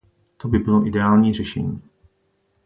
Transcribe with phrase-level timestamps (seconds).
[0.37, 1.81] To by bylo ideální řešení.